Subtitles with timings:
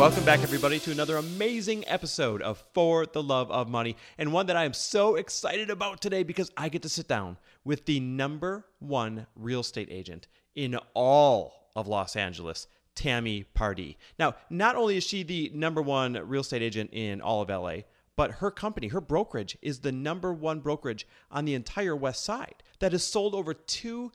[0.00, 4.46] Welcome back, everybody, to another amazing episode of For the Love of Money, and one
[4.46, 7.36] that I am so excited about today because I get to sit down
[7.66, 13.98] with the number one real estate agent in all of Los Angeles, Tami Pardee.
[14.18, 17.82] Now, not only is she the number one real estate agent in all of LA,
[18.16, 22.62] but her company, her brokerage, is the number one brokerage on the entire West Side
[22.78, 24.12] that has sold over two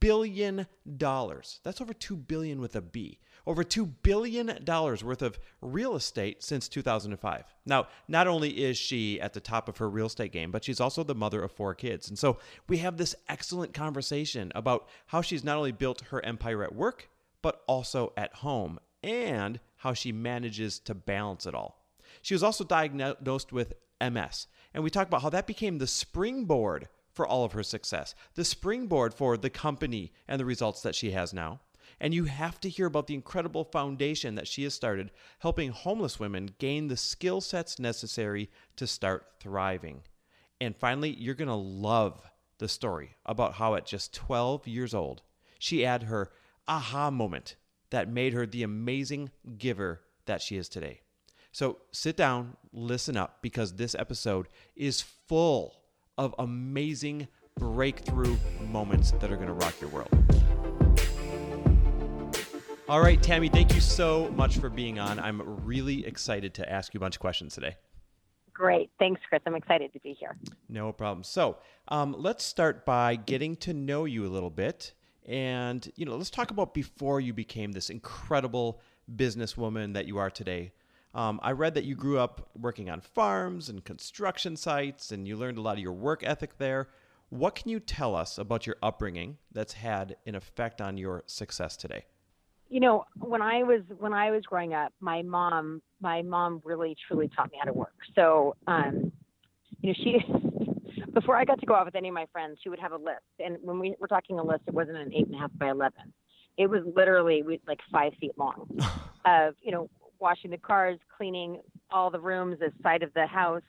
[0.00, 1.60] billion dollars.
[1.62, 6.68] That's over two billion with a B over $2 billion worth of real estate since
[6.68, 7.44] 2005.
[7.64, 10.80] Now, not only is she at the top of her real estate game, but she's
[10.80, 12.08] also the mother of four kids.
[12.08, 16.64] And so we have this excellent conversation about how she's not only built her empire
[16.64, 17.08] at work,
[17.42, 21.84] but also at home, and how she manages to balance it all.
[22.22, 26.88] She was also diagnosed with MS, and we talk about how that became the springboard
[27.12, 31.12] for all of her success, the springboard for the company and the results that she
[31.12, 31.60] has now.
[32.00, 36.20] And you have to hear about the incredible foundation that she has started, helping homeless
[36.20, 40.02] women gain the skill sets necessary to start thriving.
[40.60, 45.22] And finally, you're going to love the story about how at just 12 years old,
[45.58, 46.30] she had her
[46.68, 47.56] aha moment
[47.90, 51.00] that made her the amazing giver that she is today.
[51.52, 55.80] So sit down, listen up, because this episode is full
[56.18, 60.10] of amazing breakthrough moments that are going to rock your world.
[62.88, 65.18] All right, Tami, thank you so much for being on.
[65.18, 67.74] I'm really excited to ask you a bunch of questions today.
[68.52, 68.90] Great.
[69.00, 69.42] Thanks, Chris.
[69.44, 70.36] I'm excited to be here.
[70.68, 71.24] No problem.
[71.24, 74.92] So um, let's start by getting to know you a little bit.
[75.26, 78.80] And, you know, let's talk about before you became this incredible
[79.16, 80.70] businesswoman that you are today.
[81.12, 85.36] Um, I read that you grew up working on farms and construction sites, and you
[85.36, 86.88] learned a lot of your work ethic there.
[87.30, 91.76] What can you tell us about your upbringing that's had an effect on your success
[91.76, 92.04] today?
[92.68, 96.96] You know, when I was when I was growing up, my mom my mom really
[97.06, 97.94] truly taught me how to work.
[98.14, 99.12] So, um,
[99.80, 100.16] you know, she
[101.14, 102.96] before I got to go out with any of my friends, she would have a
[102.96, 105.50] list, and when we were talking a list, it wasn't an eight and a half
[105.58, 106.12] by eleven.
[106.58, 108.68] It was literally like five feet long,
[109.26, 109.88] of you know,
[110.18, 111.60] washing the cars, cleaning
[111.90, 113.62] all the rooms, the side of the house.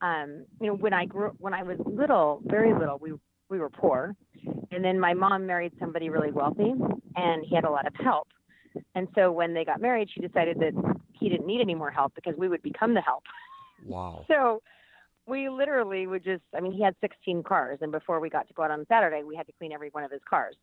[0.00, 3.12] Um, you know, when I grew when I was little, very little, we
[3.50, 4.16] we were poor,
[4.70, 6.74] and then my mom married somebody really wealthy,
[7.16, 8.28] and he had a lot of help.
[8.94, 10.72] And so when they got married, she decided that
[11.12, 13.24] he didn't need any more help because we would become the help.
[13.84, 14.24] Wow.
[14.30, 14.62] So
[15.26, 18.54] we literally would just, I mean, he had 16 cars, and before we got to
[18.54, 20.56] go out on Saturday, we had to clean every one of his cars.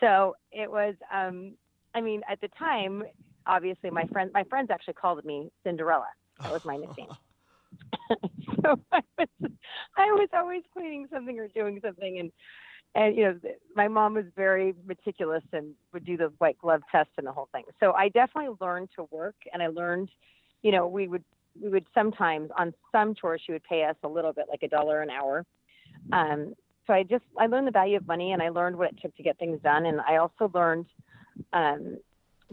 [0.00, 1.54] So it was, um,
[1.94, 3.02] I mean, at the time,
[3.46, 6.06] obviously, my friend, my friends actually called me Cinderella.
[6.40, 7.08] That was my nickname.
[8.62, 9.28] so I was,
[9.96, 12.32] I was always cleaning something or doing something, and
[12.94, 13.38] and you know
[13.74, 17.48] my mom was very meticulous and would do the white glove test and the whole
[17.52, 17.64] thing.
[17.80, 20.10] So i definitely learned to work and i learned
[20.62, 21.24] you know we would
[21.60, 24.68] we would sometimes on some tours she would pay us a little bit like a
[24.68, 25.44] dollar an hour.
[26.12, 26.54] Um,
[26.86, 29.14] so i just i learned the value of money and i learned what it took
[29.16, 29.86] to get things done.
[29.86, 30.86] And i also learned
[31.52, 31.98] um,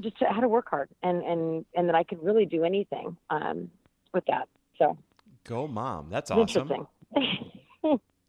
[0.01, 3.69] just how to work hard and and and that i could really do anything um,
[4.13, 4.47] with that.
[4.77, 4.97] So
[5.45, 6.09] go mom.
[6.09, 6.87] That's awesome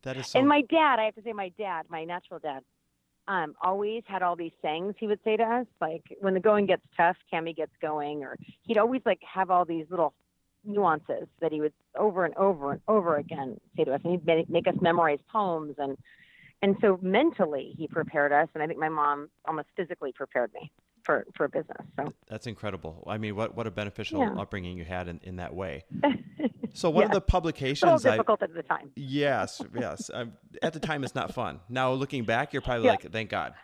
[0.02, 0.38] That is so.
[0.38, 2.62] And my dad, I have to say, my dad, my natural dad,
[3.28, 6.66] um, always had all these sayings he would say to us, like when the going
[6.66, 10.14] gets tough, Tami gets going, or he'd always like have all these little
[10.64, 14.50] nuances that he would over and over and over again say to us, and he'd
[14.50, 15.96] make us memorize poems and
[16.62, 20.72] and so mentally he prepared us, and I think my mom almost physically prepared me
[21.06, 21.86] for for business.
[21.96, 23.04] So that's incredible.
[23.06, 24.34] I mean, what what a beneficial yeah.
[24.40, 25.84] upbringing you had in, in that way.
[26.76, 28.90] So one of the publications, a difficult I, at the time.
[28.96, 30.10] Yes, yes.
[30.16, 30.32] Um,
[30.62, 31.60] at the time, it's not fun.
[31.68, 32.92] Now looking back, you're probably yeah.
[32.92, 33.54] like, thank God.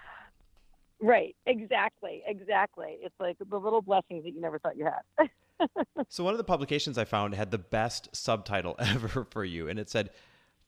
[1.01, 1.37] Right.
[1.47, 2.23] Exactly.
[2.27, 2.99] Exactly.
[3.01, 5.29] It's like the little blessings that you never thought you had.
[6.09, 9.79] so one of the publications I found had the best subtitle ever for you, and
[9.79, 10.11] it said,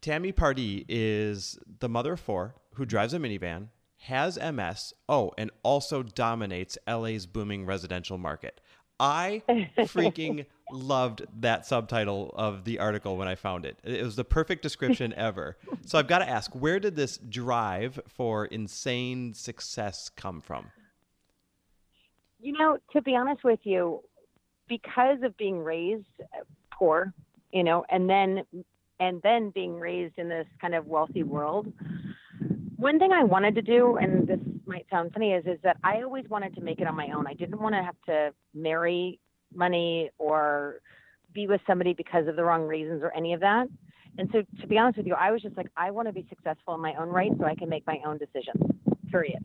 [0.03, 3.69] "Tami Pardee is the mother of four who drives a minivan."
[4.05, 8.61] Has MS, oh, and also dominates LA's booming residential market.
[9.01, 9.43] I
[9.79, 13.79] freaking loved that subtitle of the article when I found it.
[13.83, 15.57] It was the perfect description ever.
[15.87, 20.67] So I've got to ask, where did this drive for insane success come from?
[22.41, 24.03] You know, to be honest with you,
[24.69, 27.15] because of being raised uh, poor,
[27.53, 28.45] you know, and then
[29.01, 31.73] and then being raised in this kind of wealthy world.
[32.85, 36.03] One thing I wanted to do, and this might sound funny, is is that I
[36.03, 37.27] always wanted to make it on my own.
[37.27, 39.19] I didn't want to have to marry
[39.55, 40.81] money or
[41.33, 43.69] be with somebody because of the wrong reasons or any of that.
[44.19, 46.27] And so, to be honest with you, I was just like, I want to be
[46.29, 48.63] successful in my own right so I can make my own decisions,
[49.11, 49.43] period.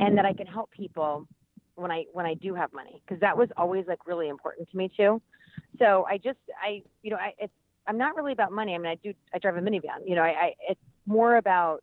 [0.00, 1.28] And that I can help people
[1.74, 4.76] when I when I do have money, because that was always like really important to
[4.78, 5.20] me too.
[5.78, 7.52] So I just I you know I it's
[7.86, 8.74] I'm not really about money.
[8.74, 10.00] I mean I do I drive a minivan.
[10.06, 11.82] You know I, I it's more about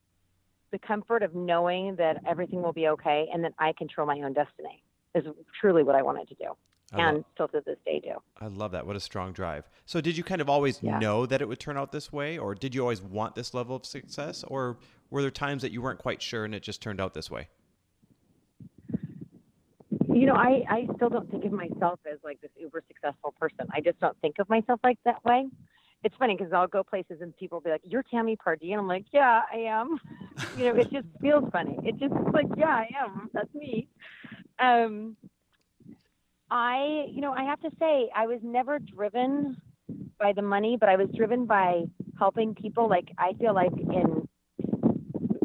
[0.72, 4.34] the comfort of knowing that everything will be okay and that I control my own
[4.34, 4.84] destiny
[5.14, 5.26] is
[5.60, 6.56] truly what I wanted to do.
[6.94, 8.16] I and love, still to this day do.
[8.40, 8.86] I love that.
[8.86, 9.70] What a strong drive.
[9.86, 11.00] So did you kind of always yeah.
[11.00, 13.76] know that it would turn out this way or did you always want this level
[13.76, 14.78] of success or
[15.10, 17.48] were there times that you weren't quite sure and it just turned out this way?
[20.14, 23.68] You know, I, I still don't think of myself as like this uber successful person.
[23.74, 25.48] I just don't think of myself like that way.
[26.04, 28.82] It's funny because I'll go places and people will be like, "You're Tami Pardee," and
[28.82, 30.00] I'm like, "Yeah, I am."
[30.58, 31.78] you know, it just feels funny.
[31.84, 33.30] It just like, "Yeah, I am.
[33.34, 33.88] That's me."
[34.60, 35.16] Um,
[36.50, 39.62] I, you know, I have to say, I was never driven
[40.20, 41.84] by the money, but I was driven by
[42.20, 42.90] helping people.
[42.90, 44.28] Like I feel like in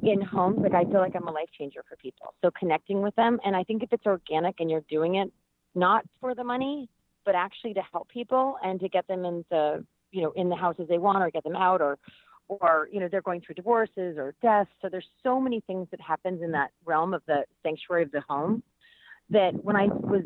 [0.03, 2.35] in homes, like I feel like I'm a life changer for people.
[2.43, 5.33] So connecting with them, and I think if it's organic and you're doing it
[5.75, 6.89] not for the money,
[7.25, 10.87] but actually to help people and to get them into, you know, in the houses
[10.89, 11.99] they want or get them out or
[12.49, 14.71] or you know they're going through divorces or deaths.
[14.81, 18.23] So there's so many things that happens in that realm of the sanctuary of the
[18.29, 18.63] home
[19.31, 20.23] that when i was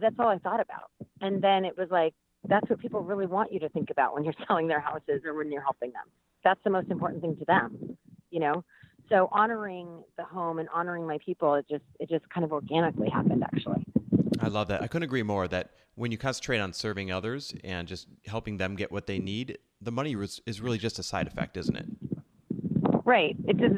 [0.00, 0.90] that's all i thought about.
[1.20, 2.14] And then it was like
[2.48, 5.34] that's what people really want you to think about when you're selling their houses or
[5.34, 6.04] when you're helping them.
[6.42, 7.98] That's the most important thing to them
[8.30, 8.64] you know?
[9.08, 13.08] So honoring the home and honoring my people, it just it just kind of organically
[13.08, 13.84] happened actually.
[14.40, 14.82] I love that.
[14.82, 18.74] I couldn't agree more that when you concentrate on serving others and just helping them
[18.74, 21.86] get what they need, the money is really just a side effect, isn't it?
[23.04, 23.36] Right.
[23.46, 23.74] It just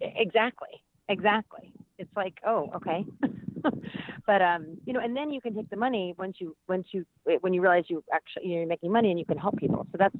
[0.00, 0.82] exactly.
[1.08, 1.72] Exactly.
[1.98, 3.04] It's like, oh, okay.
[4.26, 7.04] but um, you know, and then you can take the money once you once you
[7.40, 9.86] when you realize you actually you're making money and you can help people.
[9.92, 10.16] So that's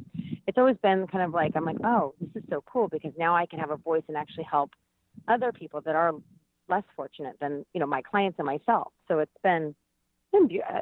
[0.47, 3.35] it's always been kind of like I'm like, oh, this is so cool because now
[3.35, 4.71] I can have a voice and actually help
[5.29, 6.13] other people that are
[6.69, 8.93] less fortunate than you know my clients and myself.
[9.09, 9.75] So it's been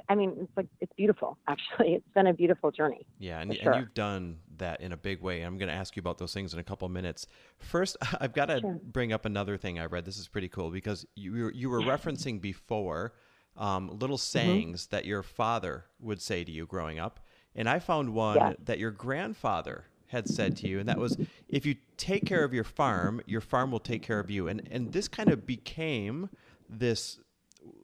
[0.08, 1.36] I mean, it's like it's beautiful.
[1.48, 3.06] Actually, it's been a beautiful journey.
[3.18, 3.72] Yeah, and, sure.
[3.72, 5.42] and you've done that in a big way.
[5.42, 7.26] I'm going to ask you about those things in a couple of minutes.
[7.58, 8.80] First, I've got to sure.
[8.82, 10.04] bring up another thing I read.
[10.04, 13.14] This is pretty cool because you were, you were referencing before
[13.56, 14.38] um, little mm-hmm.
[14.38, 14.96] sayings mm-hmm.
[14.96, 17.20] that your father would say to you growing up,
[17.54, 18.52] and I found one yeah.
[18.64, 21.18] that your grandfather had said to you, and that was,
[21.48, 24.66] "If you take care of your farm, your farm will take care of you." And
[24.70, 26.30] and this kind of became
[26.68, 27.18] this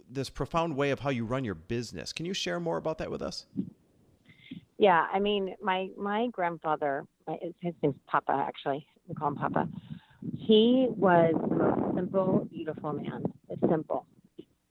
[0.09, 2.13] this profound way of how you run your business.
[2.13, 3.47] Can you share more about that with us?
[4.79, 7.05] Yeah, I mean, my my grandfather,
[7.61, 8.33] his name's Papa.
[8.33, 9.69] Actually, we call him Papa.
[10.37, 13.25] He was the most simple, beautiful man.
[13.49, 14.07] It's simple,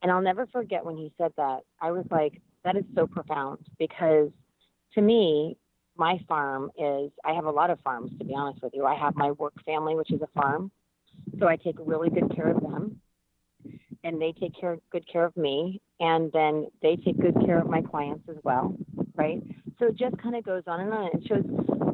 [0.01, 1.62] and I'll never forget when he said that.
[1.81, 4.30] I was like, that is so profound because
[4.94, 5.57] to me,
[5.98, 7.12] my farm is.
[7.26, 8.86] I have a lot of farms, to be honest with you.
[8.86, 10.72] I have my work family, which is a farm,
[11.40, 13.00] so I take really good care of them
[14.04, 17.68] and they take care good care of me and then they take good care of
[17.68, 18.76] my clients as well
[19.16, 19.42] right
[19.80, 21.44] so it just kind of goes on and on it shows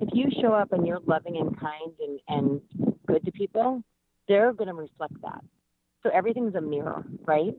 [0.02, 2.62] if you show up and you're loving and kind and, and
[3.08, 3.82] good to people
[4.28, 5.44] they're going to reflect that
[6.04, 7.56] so everything's a mirror right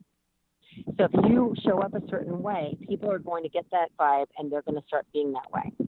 [0.99, 4.27] so if you show up a certain way people are going to get that vibe
[4.39, 5.84] and they're going to start being that way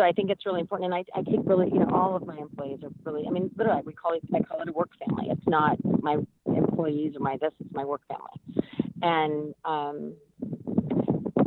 [0.00, 0.94] so I think it's really important.
[0.94, 3.50] And I, I take really, you know, all of my employees are really, I mean,
[3.54, 5.26] literally, we call it, I call it a work family.
[5.28, 6.16] It's not my
[6.46, 8.64] employees or my this, it's my work family.
[9.02, 10.14] And, um,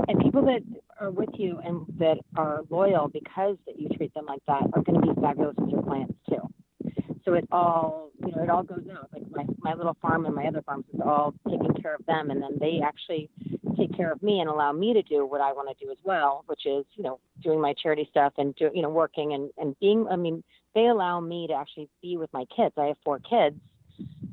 [0.07, 0.61] and people that
[0.99, 4.83] are with you and that are loyal because that you treat them like that are
[4.83, 6.91] going to be fabulous with your clients too.
[7.25, 9.09] So it all, you know, it all goes out.
[9.11, 12.29] Like my, my little farm and my other farms is all taking care of them.
[12.29, 13.31] And then they actually
[13.75, 15.97] take care of me and allow me to do what I want to do as
[16.03, 19.49] well, which is, you know, doing my charity stuff and do, you know, working and,
[19.57, 20.43] and being, I mean,
[20.75, 22.73] they allow me to actually be with my kids.
[22.77, 23.55] I have four kids.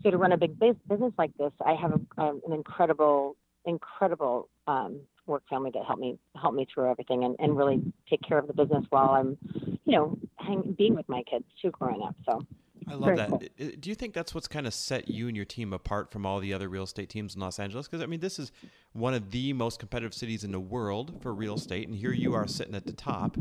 [0.03, 4.49] So to run a big business like this, I have a, um, an incredible, incredible
[4.67, 8.39] um, work family that help me help me through everything and, and really take care
[8.39, 9.37] of the business while I'm,
[9.85, 12.17] you know, hang, being with my kids too growing up.
[12.25, 12.43] So
[12.91, 13.29] I love that.
[13.29, 13.71] Cool.
[13.79, 16.41] Do you think that's what's kind of set you and your team apart from all
[16.41, 17.87] the other real estate teams in Los Angeles?
[17.87, 18.51] Because I mean, this is
[18.93, 22.35] one of the most competitive cities in the world for real estate, and here you
[22.35, 23.37] are sitting at the top.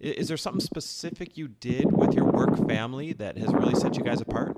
[0.00, 4.02] Is there something specific you did with your work family that has really set you
[4.02, 4.56] guys apart?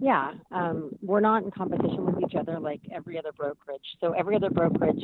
[0.00, 3.84] Yeah, um, we're not in competition with each other like every other brokerage.
[4.00, 5.02] So every other brokerage,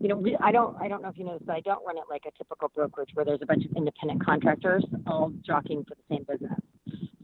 [0.00, 1.96] you know, I don't, I don't know if you know this, but I don't run
[1.96, 5.94] it like a typical brokerage where there's a bunch of independent contractors all jockeying for
[5.94, 6.53] the same business.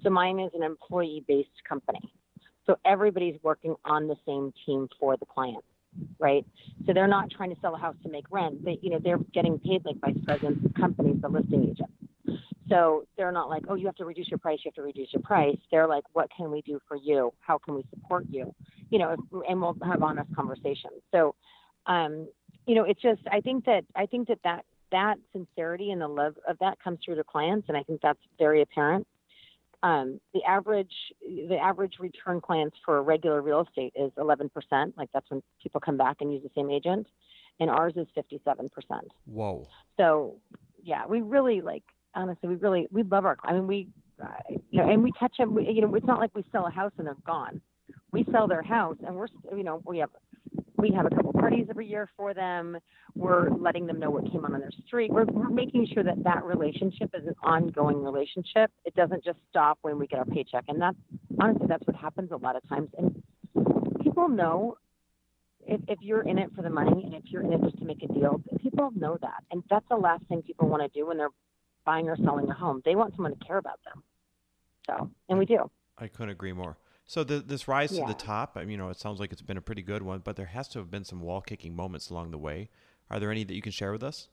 [0.02, 2.00] So mine is an employee-based company.
[2.66, 5.64] So everybody's working on the same team for the client,
[6.18, 6.44] right?
[6.86, 8.64] So they're not trying to sell a house to make rent.
[8.64, 11.92] They, you know, they're getting paid like vice presidents of companies, the listing agents.
[12.68, 15.12] So they're not like, oh, you have to reduce your price, you have to reduce
[15.12, 15.56] your price.
[15.72, 17.32] They're like, what can we do for you?
[17.40, 18.54] How can we support you?
[18.90, 19.16] You know,
[19.48, 21.02] and we'll have honest conversations.
[21.10, 21.34] So,
[21.86, 22.28] um,
[22.66, 26.06] you know, it's just, I think that, I think that that, that sincerity and the
[26.06, 27.66] love of that comes through to clients.
[27.68, 29.06] And I think that's very apparent.
[29.82, 34.50] Um, the average, the average return clients for regular real estate is 11%.
[34.96, 37.06] Like that's when people come back and use the same agent.
[37.60, 38.68] And ours is 57%.
[39.26, 39.66] Whoa.
[39.96, 40.36] So
[40.82, 41.82] yeah, we really like,
[42.14, 43.36] honestly, we really we love our.
[43.44, 43.88] I mean, we,
[44.22, 45.54] uh, you know, and we touch them.
[45.54, 47.60] We, you know, it's not like we sell a house and they're gone.
[48.12, 50.10] We sell their house, and we're, you know, we have
[50.80, 52.78] we have a couple parties every year for them.
[53.14, 55.10] We're letting them know what came on on their street.
[55.10, 58.70] We're, we're making sure that that relationship is an ongoing relationship.
[58.84, 60.64] It doesn't just stop when we get our paycheck.
[60.68, 60.96] And that's
[61.38, 62.88] honestly, that's what happens a lot of times.
[62.96, 63.22] And
[64.02, 64.76] people know
[65.66, 67.84] if, if you're in it for the money and if you're in it just to
[67.84, 69.44] make a deal, people know that.
[69.50, 71.30] And that's the last thing people want to do when they're
[71.84, 72.82] buying or selling a home.
[72.84, 74.02] They want someone to care about them.
[74.86, 75.70] So, and we do.
[75.98, 76.78] I couldn't agree more.
[77.10, 78.06] So the, this rise Yeah.
[78.06, 80.00] to the top, I mean, you know, it sounds like it's been a pretty good
[80.00, 82.68] one, but there has to have been some wall kicking moments along the way.
[83.10, 84.28] Are there any that you can share with us?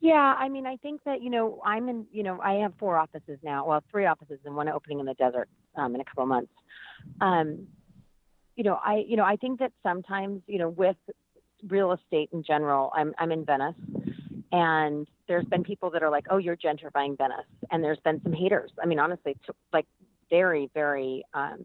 [0.00, 2.06] Yeah, I mean, I think that you know, I'm in.
[2.10, 3.66] You know, I have four offices now.
[3.66, 6.52] Well, three offices and one opening in the desert um, in a couple of months.
[7.20, 7.66] Um,
[8.56, 10.96] you know, I you know, I think that sometimes you know, with
[11.68, 13.74] real estate in general, I'm I'm in Venice,
[14.50, 18.32] and there's been people that are like, oh, you're gentrifying Venice, and there's been some
[18.32, 18.70] haters.
[18.82, 19.84] I mean, honestly, t- like
[20.30, 21.64] very very um,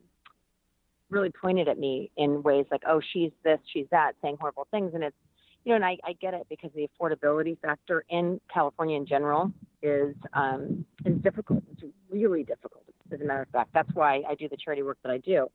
[1.09, 4.91] really pointed at me in ways like, oh, she's this, she's that, saying horrible things,
[4.93, 5.15] and it's
[5.63, 9.51] you know, and I, I get it because the affordability factor in California in general
[9.81, 11.63] is um, is difficult.
[11.71, 13.69] It's really difficult, as a matter of fact.
[13.73, 15.47] That's why I do the charity work that I do.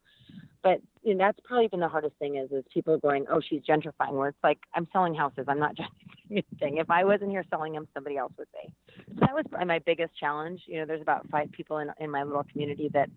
[0.63, 3.63] But you know, that's probably been the hardest thing is is people going, oh, she's
[3.63, 4.13] gentrifying.
[4.13, 5.47] Where it's like I'm selling houses.
[5.49, 6.77] I'm not gentrifying anything.
[6.77, 8.73] If I wasn't here selling them, somebody else would be.
[9.15, 10.63] So that was probably my biggest challenge.
[10.67, 13.09] You know, there's about five people in in my little community that,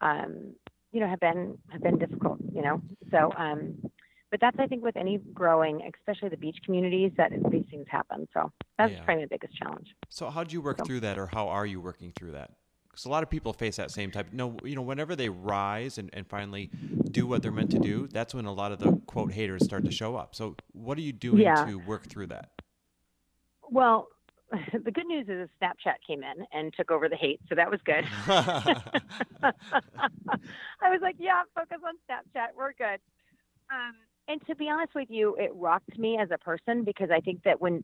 [0.00, 0.54] um,
[0.92, 2.38] you know, have been have been difficult.
[2.52, 2.80] You know,
[3.10, 3.74] so um,
[4.30, 8.28] but that's I think with any growing, especially the beach communities, that these things happen.
[8.32, 9.02] So that's Yeah.
[9.04, 9.88] probably my biggest challenge.
[10.08, 12.52] So how do you work So- through that, or how are you working through that?
[12.92, 14.28] Because a lot of people face that same type.
[14.32, 16.70] No, you know, whenever they rise and, and finally
[17.10, 19.86] do what they're meant to do, that's when a lot of the quote haters start
[19.86, 20.34] to show up.
[20.34, 21.64] So what are you doing Yeah.
[21.64, 22.50] to work through that?
[23.70, 24.08] Well,
[24.84, 27.80] the good news is Snapchat came in and took over the hate, so that was
[27.86, 28.04] good.
[28.28, 28.82] I
[30.90, 32.48] was like, yeah, focus on Snapchat.
[32.54, 33.00] We're good.
[33.70, 33.94] Um,
[34.28, 37.42] and to be honest with you, it rocked me as a person because I think
[37.44, 37.82] that when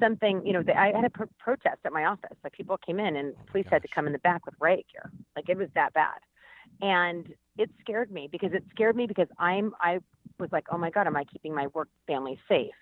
[0.00, 2.36] something, you know, the, I had a pro- protest at my office.
[2.42, 4.86] Like people came in and Oh police had to come in the back with riot
[4.92, 5.10] gear.
[5.36, 6.18] Like it was that bad.
[6.80, 9.98] And it scared me because it scared me because I'm, I
[10.38, 12.72] was like, oh my God, am I keeping my work family safe?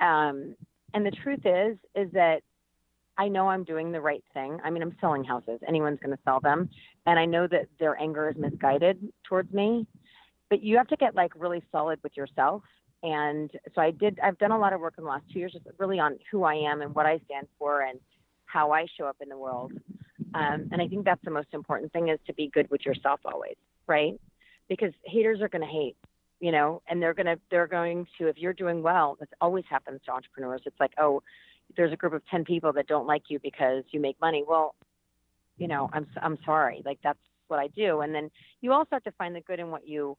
[0.00, 0.54] Um,
[0.94, 2.42] and the truth is, is that
[3.18, 4.58] I know I'm doing the right thing.
[4.62, 5.60] I mean, I'm selling houses.
[5.66, 6.68] Anyone's going to sell them.
[7.06, 9.86] And I know that their anger is misguided towards me.
[10.50, 12.62] But you have to get like really solid with yourself.
[13.02, 15.52] And so I did, I've done a lot of work in the last two years,
[15.52, 18.00] just really on who I am and what I stand for and
[18.46, 19.72] how I show up in the world.
[20.34, 23.20] Um, and I think that's the most important thing is to be good with yourself
[23.24, 24.20] always, right?
[24.68, 25.96] Because haters are going to hate,
[26.40, 29.64] you know, and they're going to, they're going to, if you're doing well, this always
[29.68, 30.62] happens to entrepreneurs.
[30.66, 31.22] It's like, oh,
[31.76, 34.44] there's a group of 10 people that don't like you because you make money.
[34.46, 34.74] Well,
[35.58, 36.82] you know, I'm, I'm sorry.
[36.84, 38.00] Like that's what I do.
[38.00, 40.16] And then you also have to find the good in what you,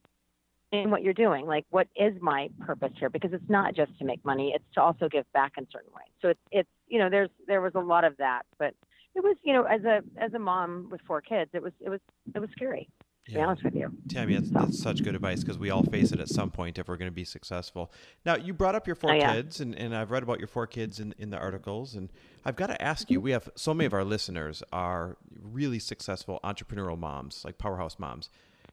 [0.71, 1.45] in what you're doing.
[1.45, 3.09] Like, what is my purpose here?
[3.09, 6.11] Because it's not just to make money; it's to also give back in certain ways.
[6.21, 8.73] So it's, it's, you know, there's, there was a lot of that, but
[9.15, 11.89] it was, you know, as a, as a mom with four kids, it was, it
[11.89, 11.99] was,
[12.35, 12.89] it was scary.
[13.27, 13.91] To be honest with you.
[14.07, 16.87] Tami, that's, that's such good advice because we all face it at some point if
[16.87, 17.91] we're going to be successful.
[18.25, 19.35] Now, you brought up your four Oh, yeah.
[19.35, 21.93] kids, and, and I've read about your four kids in, in the articles.
[21.93, 22.09] And
[22.45, 23.13] I've got to ask Mm-hmm.
[23.13, 27.99] you we have so many of our listeners are really successful entrepreneurial moms, like powerhouse
[27.99, 28.29] moms.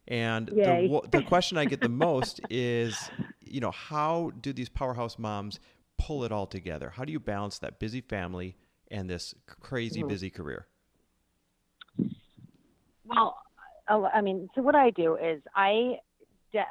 [0.07, 5.19] And the, the question I get the most is, you know, how do these powerhouse
[5.19, 5.61] moms
[5.99, 6.91] pull it all together?
[6.91, 8.57] How do you balance that busy family
[8.91, 10.09] and this crazy Mhm.
[10.09, 10.67] busy career?
[13.07, 13.39] Well,
[13.89, 15.99] I mean, so what I do is I,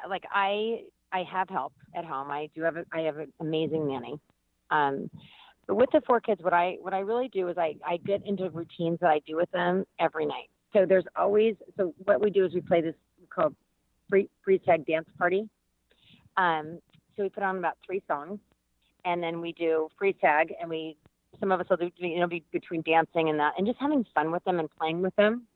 [0.08, 2.30] like I, I have help at home.
[2.30, 4.18] I do have, a, I have an amazing nanny.
[4.70, 5.10] Um,
[5.66, 8.22] but with the four kids, what I, what I really do is I, I get
[8.26, 10.50] into routines that I do with them every night.
[10.72, 12.96] So there's always, so what we do is we play this
[13.34, 13.54] called
[14.08, 15.48] free, free tag dance party.
[16.36, 16.78] Um,
[17.16, 18.38] So we put on about three songs,
[19.04, 20.96] and then we do free tag, and we
[21.40, 24.04] some of us will do you know be between dancing and that, and just having
[24.14, 25.46] fun with them and playing with them.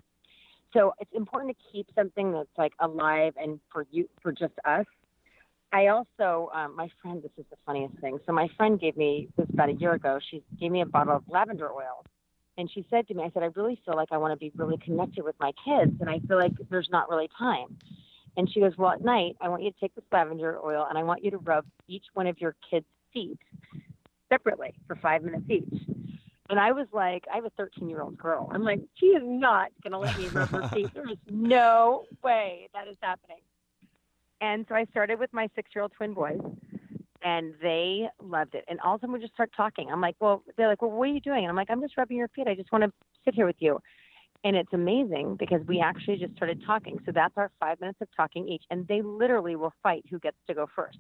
[0.73, 4.87] So it's important to keep something that's like alive and for you for just us.
[5.73, 8.19] I also, um, my friend, this is the funniest thing.
[8.27, 10.19] So my friend gave me this about a year ago.
[10.31, 12.05] She gave me a bottle of lavender oil,
[12.59, 14.53] and she said to me, I said, I really feel like I want to be
[14.57, 17.79] really connected with my kids, and I feel like there's not really time.
[18.37, 20.99] And she goes, Well, at night, I want you to take this lavender oil and
[20.99, 23.39] I want you to rub each one of your kids' feet
[24.29, 25.83] separately for five minutes each.
[26.51, 28.49] And I was like, I have a 13 year old girl.
[28.53, 30.93] I'm like, she is not going to let me rub her feet.
[30.95, 33.41] There is no way that is happening.
[34.41, 36.41] And so I started with my six year old twin boys,
[37.23, 38.65] and they loved it.
[38.69, 39.91] And all of them would just start talking.
[39.91, 41.41] I'm like, well, they're like, well, what are you doing?
[41.41, 42.47] And I'm like, I'm just rubbing your feet.
[42.47, 42.93] I just want to
[43.25, 43.81] sit here with you.
[44.45, 46.99] And it's amazing because we actually just started talking.
[47.05, 48.63] So that's our five minutes of talking each.
[48.71, 50.99] And they literally will fight who gets to go first.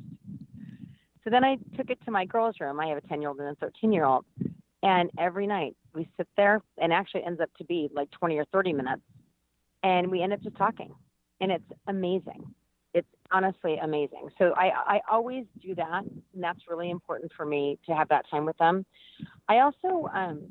[1.23, 2.81] So then I took it to my girls' room.
[2.81, 4.25] I have a 10 year old and a 13 year old.
[4.83, 8.45] And every night we sit there, and actually ends up to be like 20 or
[8.47, 9.03] 30 minutes.
[9.83, 10.95] And we end up just talking.
[11.41, 12.55] And it's amazing.
[13.31, 14.29] Honestly amazing.
[14.39, 16.03] So I, I always do that.
[16.05, 18.87] And that's really important for me to have that time with them.
[19.49, 20.51] I also, um,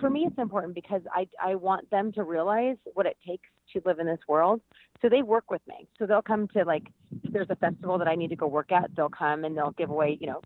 [0.00, 3.82] for me, it's important because I, I want them to realize what it takes to
[3.84, 4.60] live in this world.
[5.00, 5.86] So they work with me.
[5.98, 6.88] So they'll come to like,
[7.22, 9.70] if there's a festival that I need to go work at, they'll come and they'll
[9.78, 10.40] give away, you know,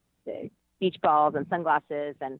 [0.78, 2.38] beach balls and sunglasses and,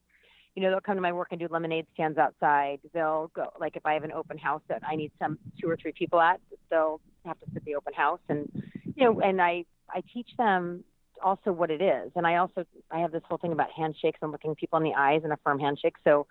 [0.55, 2.81] you know, they'll come to my work and do lemonade stands outside.
[2.93, 5.77] They'll go, like if I have an open house that I need some two or
[5.79, 6.39] three people at,
[6.71, 8.21] they'll have to sit the open house.
[8.29, 8.63] And,
[8.95, 10.85] you know, and I, I teach them
[11.23, 12.11] also what it is.
[12.17, 14.95] And I also, I have this whole thing about handshakes and looking people in the
[14.95, 15.95] eyes and a firm handshake.
[16.05, 16.27] So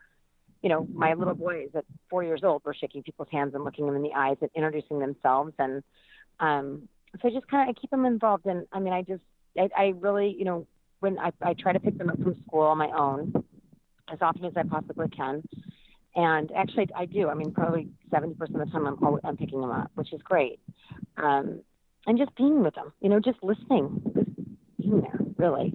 [0.61, 3.85] you know, my little boys at four years old were shaking people's hands and looking
[3.85, 5.53] them in the eyes and introducing themselves.
[5.57, 5.83] And
[6.39, 6.87] um,
[7.21, 8.45] so I just kind of I keep them involved.
[8.45, 9.23] And I mean, I just,
[9.57, 10.67] I, I really, you know,
[10.99, 13.33] when I, I try to pick them up from school on my own
[14.11, 15.43] as often as I possibly can.
[16.15, 17.29] And actually, I do.
[17.29, 20.59] I mean, probably 70% of the time I'm, I'm picking them up, which is great.
[21.17, 21.61] Um,
[22.07, 24.29] and just being with them, you know, just listening, just
[24.79, 25.73] being there, really.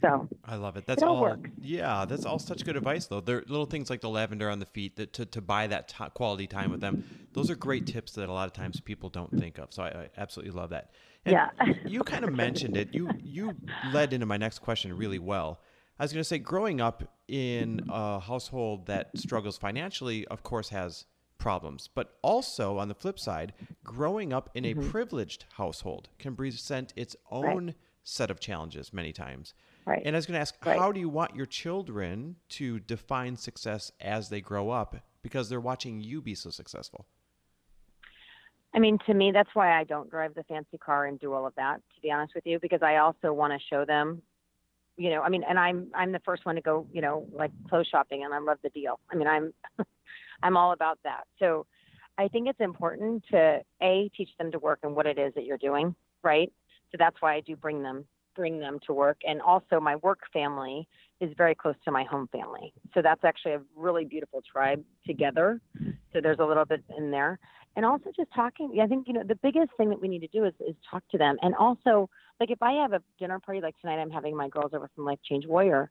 [0.00, 0.86] So I love it.
[0.86, 1.16] That's it all.
[1.16, 1.50] all works.
[1.60, 3.20] Yeah, that's all such good advice, though.
[3.20, 5.88] There are little things like the lavender on the feet that to, to buy that
[5.88, 7.02] t- quality time with them.
[7.32, 9.72] Those are great tips that a lot of times people don't think of.
[9.72, 10.92] So I, I absolutely love that.
[11.24, 11.50] And Yeah.
[11.84, 12.94] you kind of mentioned it.
[12.94, 13.56] You you
[13.92, 15.60] led into my next question really well.
[15.98, 20.68] I was going to say, growing up in a household that struggles financially, of course,
[20.68, 21.06] has
[21.38, 21.88] problems.
[21.92, 24.90] But also, on the flip side, growing up in a mm-hmm.
[24.90, 29.54] privileged household can present its own set of challenges many times.
[29.86, 30.02] Right.
[30.04, 30.78] And I was going to ask, Right.
[30.78, 35.60] how do you want your children to define success as they grow up because they're
[35.60, 37.06] watching you be so successful?
[38.74, 41.46] I mean, to me, that's why I don't drive the fancy car and do all
[41.46, 41.76] of that.
[41.94, 44.20] To be honest with you, because I also want to show them,
[44.96, 47.50] you know, I mean, and I'm I'm the first one to go, you know, like
[47.68, 49.00] clothes shopping, and I love the deal.
[49.10, 49.54] I mean, I'm
[50.42, 51.24] I'm all about that.
[51.38, 51.66] So,
[52.18, 55.44] I think it's important to a teach them to work and what it is that
[55.44, 56.52] you're doing, right?
[56.90, 60.20] So that's why I do bring them bring them to work, and also my work
[60.32, 60.86] family
[61.20, 62.72] is very close to my home family.
[62.94, 65.60] So that's actually a really beautiful tribe together.
[66.12, 67.40] So there's a little bit in there
[67.78, 70.28] and also just talking i think you know the biggest thing that we need to
[70.28, 73.60] do is, is talk to them and also like if i have a dinner party
[73.60, 75.90] like tonight i'm having my girls over from life change warrior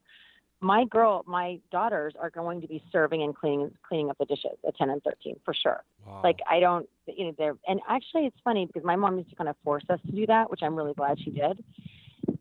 [0.60, 4.56] my girl my daughters are going to be serving and cleaning cleaning up the dishes
[4.66, 6.20] at 10 and 13 for sure Wow.
[6.24, 9.36] like i don't you know they're and actually it's funny because my mom used to
[9.36, 11.62] kind of force us to do that which i'm really glad she did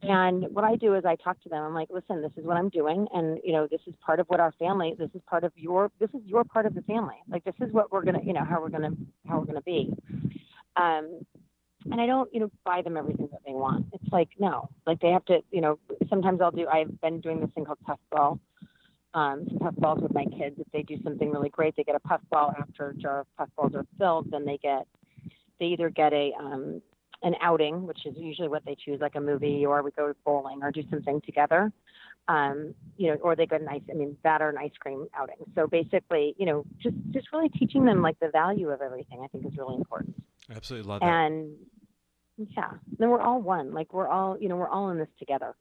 [0.02, 1.64] and what I do is I talk to them.
[1.64, 4.28] I'm like, listen, this is what I'm doing, and you know, this is part of
[4.28, 4.96] what our family.
[4.98, 5.92] This is part of your.
[6.00, 7.16] This is your part of the family.
[7.30, 8.92] Like this is what we're gonna, you know, how we're gonna,
[9.28, 9.94] how we're gonna be.
[10.76, 11.26] Um,
[11.92, 13.86] and I don't, you know, buy them everything that they want.
[13.94, 15.80] It's like no, like they have to, you know.
[16.10, 16.68] Sometimes I'll do.
[16.68, 18.40] I've been doing this thing called puffball.
[19.14, 20.58] Um, some puffballs with my kids.
[20.60, 23.76] If they do something really great, they get a puffball after a jar of puffballs
[23.76, 24.30] are filled.
[24.32, 24.86] Then they get,
[25.60, 26.82] they either get a um,
[27.24, 30.60] an outing, which is usually what they choose, like a movie, or we go bowling
[30.62, 31.72] or do something together.
[32.28, 35.08] Um, you know, or they get an ice, I mean, that or an ice cream
[35.16, 35.38] outing.
[35.56, 39.28] So basically, you know, just just really teaching them like the value of everything, I
[39.28, 40.14] think is really important.
[40.54, 41.08] Absolutely love that.
[41.08, 41.56] And
[42.38, 43.74] yeah, then we're all one.
[43.74, 45.56] Like we're all, you know, we're all in this together.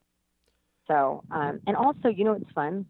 [0.87, 2.87] So, um, and also, you know, what's fun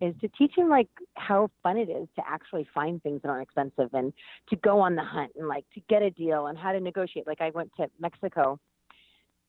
[0.00, 3.42] is to teach them like how fun it is to actually find things that aren't
[3.42, 4.12] expensive and
[4.48, 7.26] to go on the hunt and like to get a deal and how to negotiate.
[7.26, 8.60] Like I went to Mexico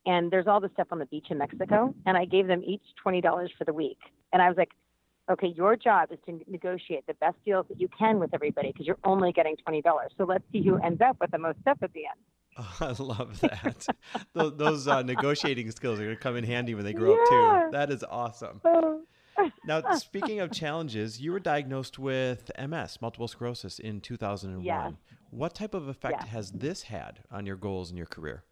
[0.05, 2.81] and there's all this stuff on the beach in Mexico and I gave them each
[3.05, 3.99] $20 for the week.
[4.33, 4.71] And I was like,
[5.29, 8.85] okay, your job is to negotiate the best deals that you can with everybody because
[8.87, 9.83] you're only getting $20.
[10.17, 12.19] So let's see who ends up with the most stuff at the end.
[12.57, 13.87] Oh, I love that.
[14.33, 17.21] those, those uh, negotiating skills are going to come in handy when they grow Yeah.
[17.21, 17.71] up too.
[17.71, 18.61] That is awesome.
[19.65, 24.63] Now, speaking of challenges, you were diagnosed with MS, multiple sclerosis, in 2001.
[24.65, 24.93] Yes.
[25.29, 28.43] What type of effect has this had on your goals and your career?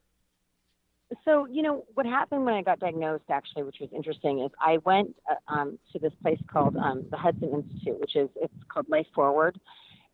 [1.23, 4.77] So, you know, what happened when I got diagnosed, actually, which was interesting, is I
[4.83, 8.87] went uh, um, to this place called um, the Hudson Institute, which is it's called
[8.89, 9.57] Life Forward,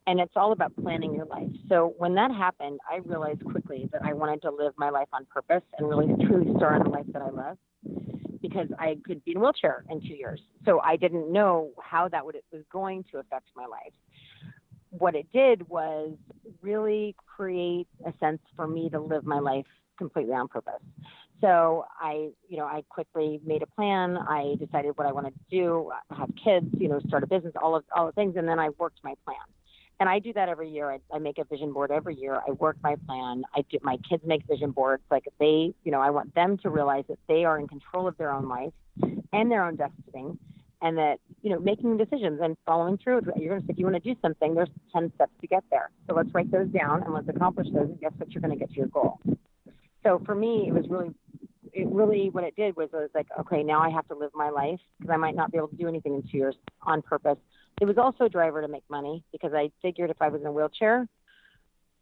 [0.06, 1.50] and it's all about planning your life.
[1.68, 5.26] So when that happened, I realized quickly that I wanted to live my life on
[5.26, 7.58] purpose and really truly start on the life that I love,
[8.42, 10.42] because I could be in a wheelchair in two years.
[10.64, 13.94] So I didn't know how that would was going to affect my life.
[14.92, 16.12] What it did was
[16.62, 19.66] really create a sense for me to live my life
[19.98, 20.82] completely on purpose.
[21.42, 24.18] So I, you know, I quickly made a plan.
[24.18, 27.76] I decided what I wanted to do, have kids, you know, start a business, all
[27.76, 29.36] of all the things, and then I worked my plan.
[30.00, 30.92] And I do that every year.
[30.92, 32.42] I, I make a vision board every year.
[32.48, 33.44] I work my plan.
[33.56, 33.78] I do.
[33.82, 35.04] My kids make vision boards.
[35.12, 38.18] Like they, you know, I want them to realize that they are in control of
[38.18, 38.74] their own life
[39.32, 40.38] and their own destiny,
[40.82, 43.22] and that you know, making decisions and following through.
[43.36, 45.64] You're going to, say, if you want to do something, there's ten steps to get
[45.72, 45.90] there.
[46.08, 47.90] So let's write those down and let's accomplish those.
[47.90, 48.32] And guess what?
[48.32, 49.20] You're going to get to your goal.
[50.04, 51.12] So for me, it was really,
[51.72, 54.32] it really what it did was it was like, okay, now I have to live
[54.34, 57.02] my life because I might not be able to do anything in two years on
[57.02, 57.38] purpose.
[57.82, 60.48] It was also a driver to make money because I figured if I was in
[60.48, 61.08] a wheelchair,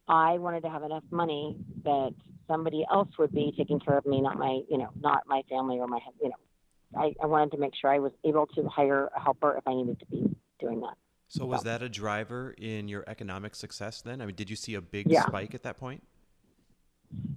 [0.08, 2.14] I wanted to have enough money that
[2.48, 5.80] somebody else would be taking care of me, not my, you know, not my family
[5.80, 9.10] or my, you know, I, I wanted to make sure I was able to hire
[9.16, 10.96] a helper if I needed to be doing that.
[11.30, 14.22] So, was that a driver in your economic success then?
[14.22, 15.24] I mean, did you see a big Yeah.
[15.28, 16.04] spike at that point?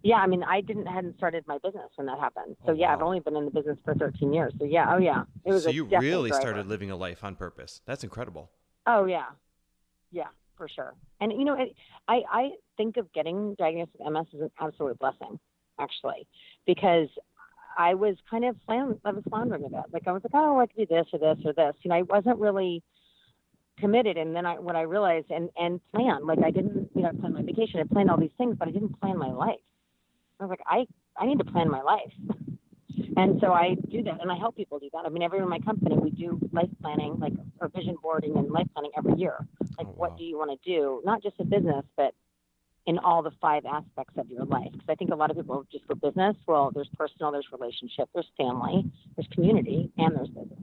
[0.03, 2.57] Yeah, I mean, I didn't hadn't started my business when that happened.
[2.67, 4.53] So Oh, yeah, I've only been in the business for 13 years.
[4.59, 6.43] So yeah, oh yeah, it was so you really driver.
[6.43, 7.81] started living a life on purpose.
[7.87, 8.51] That's incredible.
[8.87, 9.27] Oh yeah,
[10.11, 10.95] yeah, for sure.
[11.21, 11.75] And you know, it,
[12.07, 15.39] I I think of getting diagnosed with MS as an absolute blessing,
[15.79, 16.27] actually,
[16.67, 17.09] because
[17.79, 19.85] I was kind of flan- I was floundering a bit.
[19.93, 21.75] Like I was like, oh, I could do this or this or this.
[21.83, 22.83] You know, I wasn't really
[23.79, 24.17] committed.
[24.17, 27.35] And then I when I realized and and plan like I didn't you know plan
[27.35, 29.61] my vacation, I planned all these things, but I didn't plan my life.
[30.41, 32.13] I was like, I I need to plan my life.
[33.17, 35.03] And so I do that, and I help people do that.
[35.05, 38.51] I mean, everyone in my company, we do life planning, like or vision boarding and
[38.51, 39.37] life planning every year.
[39.79, 39.95] Like, Oh, wow.
[39.97, 41.01] what do you want to do?
[41.05, 42.15] Not just in business, but
[42.87, 44.71] in all the five aspects of your life.
[44.73, 46.37] Because I think a lot of people just go business.
[46.47, 48.85] Well, there's personal, there's relationship, there's family,
[49.17, 50.59] there's community, and there's business.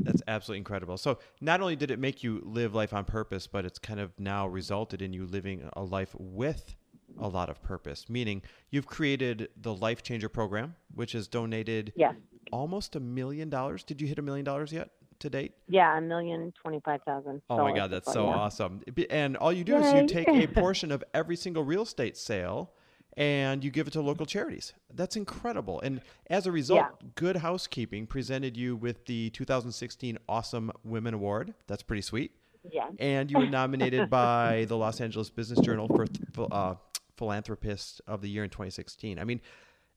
[0.00, 0.96] That's absolutely incredible.
[0.96, 4.18] So, not only did it make you live life on purpose, but it's kind of
[4.18, 6.74] now resulted in you living a life with
[7.18, 12.14] a lot of purpose, meaning you've created the Life Changer program, which has donated yes,
[12.52, 13.84] almost a million dollars.
[13.84, 15.52] Did you hit a million dollars yet to date?
[15.68, 17.42] yeah, a million twenty-five thousand.
[17.50, 18.34] Oh my God, that's so yeah.
[18.34, 18.82] awesome.
[19.10, 22.72] And all you do is you take a portion of every single real estate sale
[23.16, 24.72] and you give it to local charities.
[24.92, 25.80] That's incredible.
[25.80, 27.08] And as a result, Yeah.
[27.14, 31.54] Good Housekeeping presented you with the 2016 Awesome Women Award.
[31.66, 32.32] That's pretty sweet.
[32.70, 32.88] Yeah.
[32.98, 36.06] And you were nominated by the Los Angeles Business Journal for
[36.52, 36.76] uh,
[37.16, 39.18] Philanthropist of the Year in 2016.
[39.18, 39.40] I mean,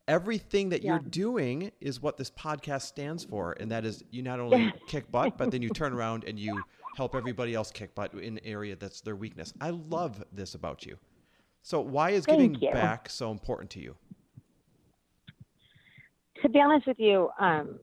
[0.07, 3.53] everything that you're doing is what this podcast stands for.
[3.59, 6.63] And that is you not only kick butt, but then you turn around and you
[6.97, 9.53] help everybody else kick butt in an area that's their weakness.
[9.61, 10.97] I love this about you.
[11.67, 12.69] So, why is Thank giving you.
[12.71, 13.95] back so important to you?
[16.43, 17.79] to be honest with you, um,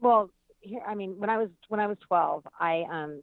[0.00, 3.22] well, here, I mean, when I was when I was 12, I um,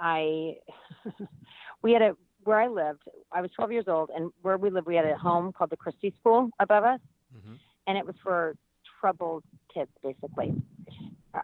[0.00, 0.56] I
[1.82, 3.02] we had a where I lived.
[3.30, 5.76] I was 12 years old, and where we lived, we had a home called the
[5.76, 6.98] Christie School above us,
[7.36, 7.56] Mhm.
[7.86, 8.56] and it was for
[9.00, 10.52] troubled kids, basically.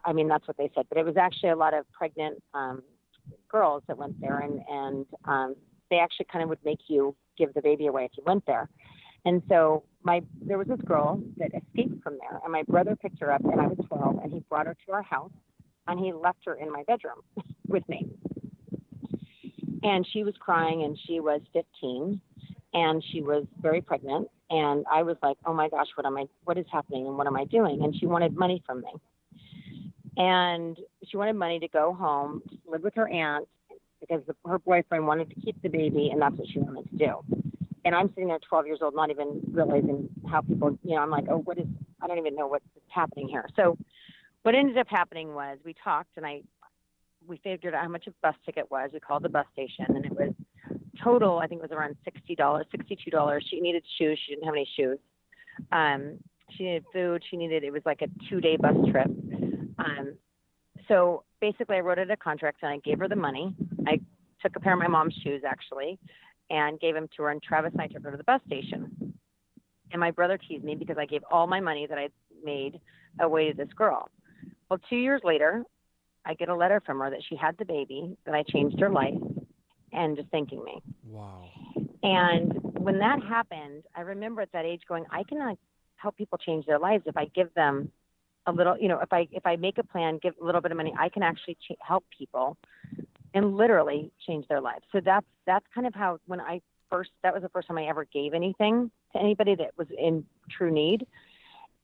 [0.05, 2.83] I mean, that's what they said, but it was actually a lot of pregnant um,
[3.49, 5.55] girls that went there, and and um,
[5.91, 8.69] they actually kind of would make you give the baby away if you went there.
[9.25, 13.21] And so my there was this girl that escaped from there, and my brother picked
[13.21, 15.33] her up, and I was 12, and he brought her to our house,
[15.89, 17.23] and he left her in my bedroom
[17.69, 18.09] with me.
[19.83, 22.21] And she was crying, and she was 15,
[22.73, 26.27] and she was very pregnant, and I was like, oh my gosh, what am I?
[26.45, 27.83] What is happening, and what am I doing?
[27.83, 28.93] And she wanted money from me,
[30.17, 33.49] and she wanted money to go home, live with her aunt,
[34.07, 36.97] because the, her boyfriend wanted to keep the baby, and that's what she wanted to
[36.97, 37.43] do
[37.87, 41.11] and I'm sitting there 12 years old, not even realizing how people, you know, I'm
[41.11, 41.67] like, oh, what is,
[42.03, 43.49] I don't even know what's happening here.
[43.55, 43.79] So
[44.43, 46.43] what ended up happening was we talked and I,
[47.29, 48.91] we figured out how much a bus ticket was.
[48.93, 50.35] We called the bus station and it was
[51.03, 53.41] total, I think it was around $60, $62.
[53.49, 54.19] She needed shoes.
[54.27, 54.99] She didn't have any shoes.
[55.71, 56.19] Um,
[56.57, 57.23] she needed food.
[57.31, 59.07] She needed, it was like a two day bus trip.
[59.79, 60.15] Um,
[60.89, 63.55] so basically I wrote out a contract and I gave her the money.
[63.87, 64.01] I
[64.43, 65.99] took a pair of my mom's shoes actually
[66.51, 67.31] and gave them to her.
[67.31, 69.15] And Travis and I took her to the bus station.
[69.93, 72.09] And my brother teased me because I gave all my money that I
[72.45, 72.81] made
[73.21, 74.09] away to this girl.
[74.69, 75.65] Well, two years later,
[76.25, 78.91] I get a letter from her that she had the baby, that I changed her
[78.91, 79.15] life,
[79.93, 80.83] and just thanking me.
[81.09, 81.49] Wow.
[82.03, 85.55] And when that happened, I remember at that age going, I can uh,
[85.97, 87.91] help people change their lives if I give them
[88.47, 90.71] a little, you know, if I if I make a plan, give a little bit
[90.71, 92.57] of money, I can actually ch- help people
[93.37, 94.83] and literally change their lives.
[94.91, 97.85] So that's that's kind of how when I first that was the first time I
[97.85, 101.07] ever gave anything to anybody that was in true need.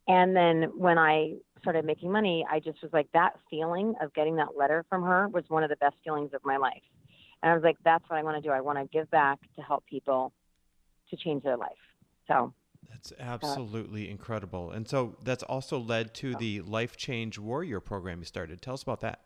[0.08, 4.36] And then when I started making money, I just was like that feeling of getting
[4.36, 6.82] that letter from her was one of the best feelings of my life.
[7.42, 8.52] And I was like, that's what I want to do.
[8.52, 10.32] I want to give back to help people
[11.10, 11.70] to change their life.
[12.28, 12.54] So
[12.88, 14.70] that's absolutely uh, incredible.
[14.70, 18.62] And so that's also led to the Life Change Warrior program you started.
[18.62, 19.20] Tell us about that.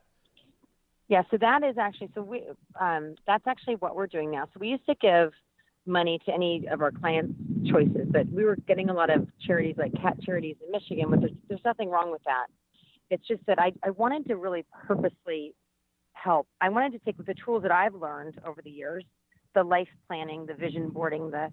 [1.09, 2.45] Yeah, so that is actually so we
[2.81, 4.47] um, that's actually what we're doing now.
[4.47, 5.33] So we used to give
[5.87, 7.33] money to any of our clients'
[7.71, 11.21] choices, but we were getting a lot of charities like cat charities in Michigan, but
[11.21, 12.47] there's, there's nothing wrong with that.
[13.09, 15.55] It's just that I, I wanted to really purposely
[16.12, 16.49] help.
[16.61, 19.05] I wanted to take the tools that I've learned over the years,
[19.55, 21.53] the life planning, the vision boarding, the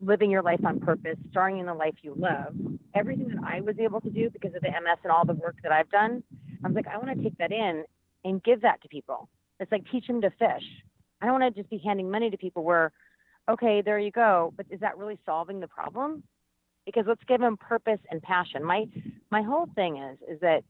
[0.00, 2.54] living your life on purpose, starting in the life you love,
[2.94, 5.56] everything that I was able to do because of the MS and all the work
[5.64, 6.22] that I've done,
[6.64, 7.84] I was like, I want to take that in
[8.26, 9.28] and give that to people.
[9.60, 10.64] It's like teach them to fish.
[11.22, 12.92] I don't want to just be handing money to people where,
[13.48, 16.22] okay, there you go, but is that really solving the problem?
[16.84, 18.62] Because let's give them purpose and passion.
[18.62, 18.86] My
[19.30, 20.62] my whole thing is is that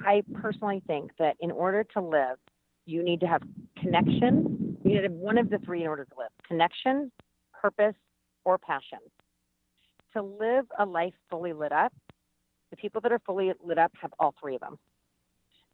[0.00, 2.38] I personally think that in order to live,
[2.86, 3.42] you need to have
[3.80, 4.76] connection.
[4.84, 7.12] You need to have one of the three in order to live: connection,
[7.60, 7.96] purpose,
[8.44, 8.98] or passion.
[10.14, 11.92] To live a life fully lit up,
[12.70, 14.78] the people that are fully lit up have all three of them.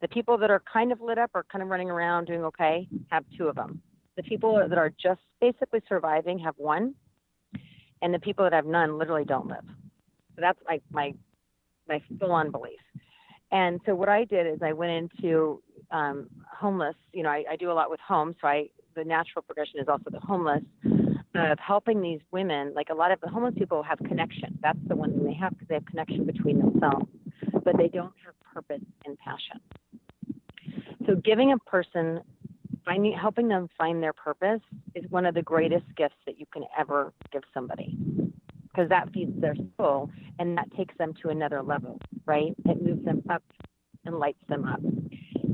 [0.04, 2.86] The people that are kind of lit up or kind of running around doing okay
[3.10, 3.80] have two of them.
[4.18, 6.94] The people that are just basically surviving have one,
[8.02, 9.64] and the people that have none literally don't live.
[10.34, 11.14] So that's like my
[11.88, 12.80] my full-on belief.
[13.50, 16.96] And so what I did is I went into um, homeless.
[17.14, 19.88] You know, I, I do a lot with homes, so I the natural progression is
[19.88, 20.64] also the homeless
[21.34, 22.74] of helping these women.
[22.76, 24.58] Like a lot of the homeless people have connection.
[24.60, 27.06] That's the one thing they have because they have connection between themselves,
[27.64, 29.62] but they don't have purpose and passion.
[31.06, 32.20] So giving a person
[32.84, 34.60] finding helping them find their purpose
[34.94, 37.96] is one of the greatest gifts that you can ever give somebody
[38.64, 42.54] because that feeds their soul and that takes them to another level right?
[42.66, 43.42] It moves them up
[44.04, 44.80] and lights them up.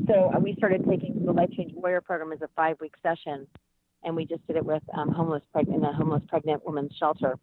[0.07, 3.47] So uh, we started taking the life change warrior program as a five week session
[4.03, 7.39] and we just did it with um, homeless pregnant in a homeless pregnant women's shelter.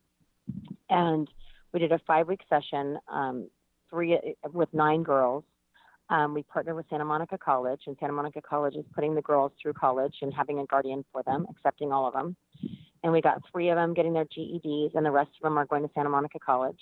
[0.89, 1.29] And
[1.73, 3.49] we did a five week session um,
[3.89, 5.43] three uh, with nine girls
[6.09, 9.51] um, we partnered with Santa Monica College, and Santa Monica College is putting the girls
[9.61, 12.35] through college and having a guardian for them, accepting all of them.
[13.03, 15.65] And we got three of them getting their GEDs, and the rest of them are
[15.65, 16.79] going to Santa Monica College.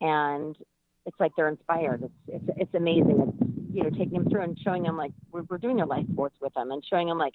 [0.00, 0.56] And
[1.04, 2.02] it's like they're inspired.
[2.02, 3.20] It's it's, it's amazing.
[3.20, 6.06] It's you know taking them through and showing them like we're, we're doing their life
[6.08, 7.34] boards with them and showing them like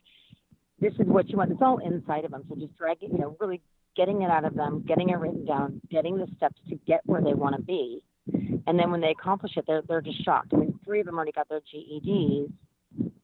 [0.80, 1.52] this is what you want.
[1.52, 2.44] It's all inside of them.
[2.50, 3.62] So just dragging, you know, really
[3.96, 7.22] getting it out of them, getting it written down, getting the steps to get where
[7.22, 8.02] they want to be
[8.68, 10.54] and then when they accomplish it, they're they're just shocked.
[10.54, 12.52] I mean, three of them already got their GEDs,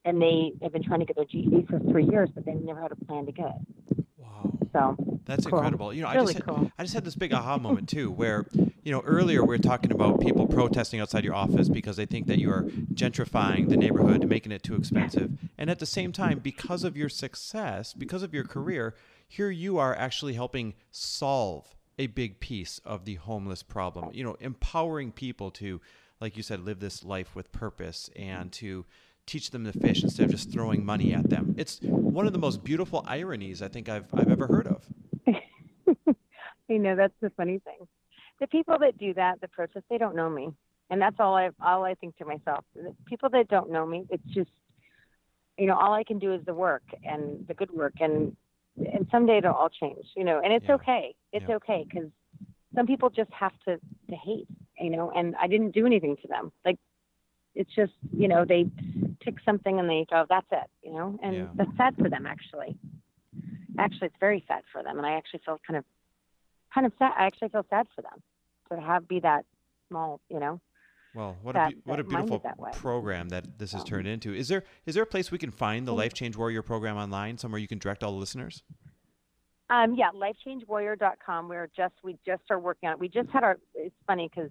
[0.06, 2.82] and they have been trying to get their GED for three years, but they've never
[2.82, 4.06] had a plan to get it.
[4.18, 4.58] Wow.
[4.72, 5.58] So that's cool.
[5.60, 5.94] incredible.
[5.94, 6.72] You know, really I just had, cool.
[6.78, 8.46] I just had this big aha moment too, where
[8.84, 12.28] you know earlier we were talking about people protesting outside your office because they think
[12.28, 16.40] that you are gentrifying the neighborhood, making it too expensive, and at the same time,
[16.40, 18.96] because of your success, because of your career,
[19.28, 24.12] here you are actually helping solve a big piece of the homeless problem.
[24.14, 25.82] You know, empowering people to,
[26.20, 28.86] like you said, live this life with purpose and to
[29.26, 31.52] teach them to fish instead of just throwing money at them.
[31.58, 31.80] It's
[32.12, 34.90] one of the most beautiful ironies I think I've I've ever heard of.
[36.68, 37.88] you know, that's the funny thing.
[38.40, 40.50] The people that do that, the protest, they don't know me,
[40.90, 42.64] and that's all I all I think to myself.
[42.76, 44.52] The people that don't know me, it's just,
[45.58, 48.36] you know, all I can do is the work and the good work, and
[48.78, 50.76] and someday it'll all change, you know, and it's Yeah.
[50.76, 51.16] okay.
[51.34, 51.56] It's Yeah.
[51.56, 52.10] okay because
[52.76, 53.78] some people just have to
[54.10, 54.48] to hate,
[54.80, 56.52] you know, and I didn't do anything to them.
[56.66, 56.78] Like
[57.56, 58.66] it's just, you know, they
[59.22, 61.48] pick something and they go, that's it, you know, and Yeah.
[61.56, 62.78] that's sad for them actually.
[63.80, 65.86] Actually, it's very sad for them, and I actually feel kind of,
[66.74, 67.14] kind of sad.
[67.18, 68.22] I actually feel sad for them
[68.72, 69.46] to have be that
[69.88, 70.60] small, you know.
[71.14, 74.34] Well, what that- a be- what a beautiful that program that this has turned into.
[74.34, 77.38] Is there is there a place we can find the Life Change Warrior program online?
[77.38, 78.64] Somewhere you can direct all the listeners?
[79.70, 81.50] Um, yeah, lifechangewarrior.com.
[81.50, 83.00] We're just we just are working on it.
[83.00, 83.58] We just had our.
[83.76, 84.50] It's funny because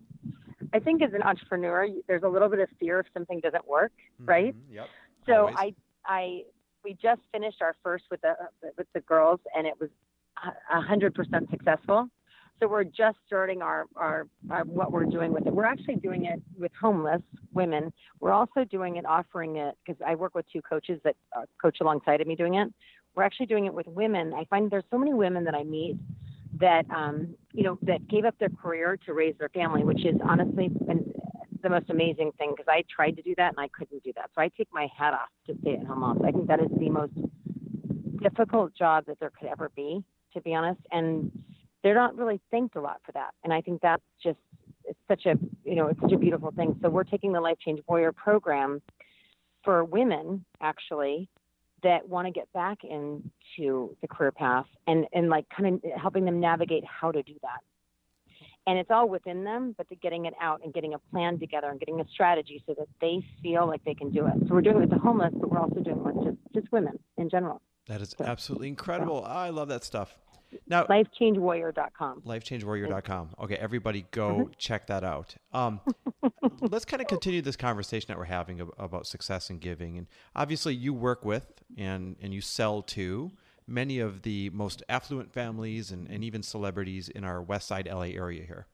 [0.75, 3.93] I think as an entrepreneur, there's a little bit of fear if something doesn't work,
[4.21, 4.55] right?
[4.55, 4.89] Mhm, Yep.
[5.27, 5.57] So Always.
[5.57, 5.75] I
[6.05, 6.43] I
[6.85, 8.35] we just finished our first with the
[8.77, 9.91] with the girls, and it was
[10.71, 12.09] a hundred percent successful.
[12.61, 15.53] So we're just starting our, our, our what we're doing with it.
[15.53, 17.21] We're actually doing it with homeless
[17.53, 17.93] women.
[18.21, 21.79] We're also doing it, offering it because I work with two coaches that uh, coach
[21.83, 22.73] alongside of me doing it.
[23.17, 24.35] We're actually doing it with women.
[24.35, 25.97] I find there's so many women that I meet
[26.61, 30.17] that um, you know that gave up their career to raise their family, which is
[30.23, 30.71] honestly
[31.63, 34.31] the most amazing thing because I tried to do that and I couldn't do that.
[34.35, 36.21] So I take my hat off to stay-at-home moms.
[36.25, 37.13] I think that is the most
[38.23, 40.81] difficult job that there could ever be, to be honest.
[40.93, 41.31] And
[41.83, 43.31] they're not really thanked a lot for that.
[43.43, 44.39] And I think that's just
[44.85, 46.79] it's such a you know it's such a beautiful thing.
[46.83, 48.83] So we're taking the Life Change Warrior program
[49.65, 51.29] for women actually
[51.83, 56.25] that want to get back into the career path and and like kind of helping
[56.25, 57.61] them navigate how to do that.
[58.69, 61.69] And it's all within them but to getting it out and getting a plan together
[61.69, 64.35] and getting a strategy so that they feel like they can do it.
[64.49, 66.73] So we're doing it with the homeless but we're also doing it with just just
[66.73, 67.61] women in general.
[67.87, 69.23] That is absolutely incredible.
[69.23, 69.31] So.
[69.31, 70.19] i love that stuff
[70.67, 72.23] now, lifechangewarrior.com.
[72.27, 73.31] Lifechangewarrior.com.
[73.41, 74.53] Okay, everybody go mm-hmm.
[74.59, 75.35] check that out.
[75.53, 75.81] Um,
[76.61, 79.99] let's kind of continue this conversation that we're having about success and giving.
[79.99, 83.33] And obviously, you work with and, and you sell to
[83.67, 88.03] many of the most affluent families and, and even celebrities in our West Side LA
[88.03, 88.67] area here.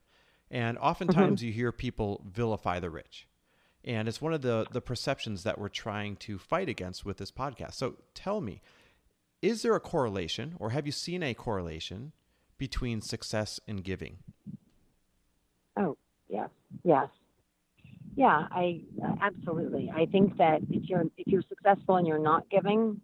[0.50, 1.46] And oftentimes, mm-hmm.
[1.46, 3.26] you hear people vilify the rich.
[3.84, 7.32] And it's one of the, the perceptions that we're trying to fight against with this
[7.32, 7.74] podcast.
[7.74, 8.60] So tell me,
[9.42, 12.12] is there a correlation, or have you seen a correlation
[12.58, 14.18] between success and giving?
[15.76, 16.48] Oh, yes,
[16.84, 17.08] yes,
[18.14, 18.46] yeah.
[18.50, 18.82] I
[19.20, 19.92] absolutely.
[19.94, 23.00] I think that if you're if you're successful and you're not giving,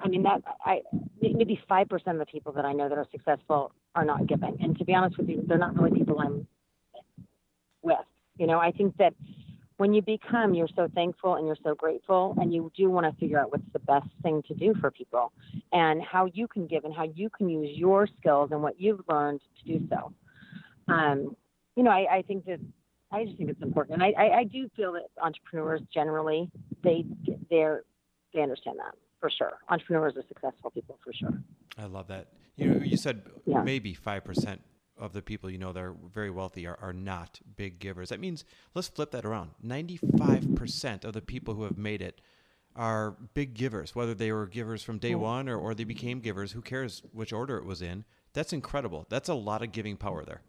[0.00, 0.82] I mean that I
[1.20, 4.56] maybe five percent of the people that I know that are successful are not giving.
[4.60, 6.46] And to be honest with you, they're not really people I'm
[7.82, 7.98] with.
[8.36, 9.14] You know, I think that
[9.82, 13.12] when you become, you're so thankful and you're so grateful, and you do want to
[13.18, 15.32] figure out what's the best thing to do for people
[15.72, 19.00] and how you can give and how you can use your skills and what you've
[19.08, 20.12] learned to do so.
[20.86, 21.34] Um,
[21.74, 22.60] you know, I, I think that
[23.10, 26.48] I just think it's important, and I, I, I do feel that entrepreneurs generally
[26.84, 27.04] they
[27.50, 27.82] they're
[28.32, 29.54] they understand that for sure.
[29.68, 31.42] Entrepreneurs are successful people for sure.
[31.76, 32.28] I love that.
[32.54, 33.64] You know, you said yeah.
[33.64, 34.60] maybe five percent
[35.02, 38.10] of the people you know that are very wealthy are, are not big givers.
[38.10, 39.50] That means let's flip that around.
[39.64, 42.20] 95% of the people who have made it
[42.76, 46.52] are big givers, whether they were givers from day one or, or they became givers.
[46.52, 48.04] Who cares which order it was in?
[48.32, 49.04] That's incredible.
[49.10, 50.40] That's a lot of giving power there.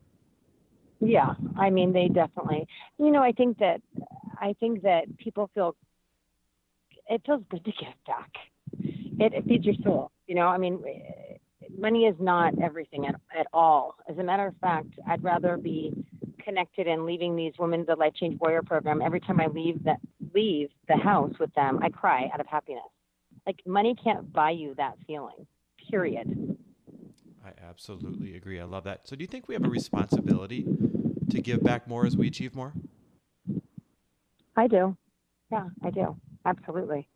[1.00, 2.66] Yeah, I mean, they definitely.
[2.98, 3.82] You know, I think that
[4.40, 5.76] I think that people feel
[7.10, 8.32] it feels good to give back.
[9.20, 10.12] It, it feeds your soul.
[10.28, 10.82] You know, I mean,
[11.78, 13.96] money is not everything at, at all.
[14.10, 15.94] As a matter of fact, I'd rather be
[16.44, 19.02] connected and leaving these women the Life Change Warrior program.
[19.02, 20.00] Every time I leave that
[20.34, 22.84] leave the house with them, I cry out of happiness.
[23.46, 25.46] Like money can't buy you that feeling.
[25.90, 26.58] Period.
[27.46, 28.60] I absolutely agree.
[28.60, 29.08] I love that.
[29.08, 30.66] So, do you think we have a responsibility
[31.30, 32.74] to give back more as we achieve more?
[34.56, 34.96] I do.
[35.52, 36.16] Yeah, I do.
[36.46, 37.08] Absolutely.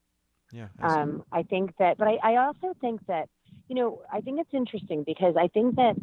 [0.52, 0.67] Yeah.
[0.82, 3.30] Um, I think that, but I, I also think that
[3.67, 5.95] you know, I think it's interesting because I think that